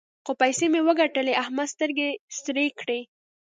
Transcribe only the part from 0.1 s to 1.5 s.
څو پيسې مې وګټلې؛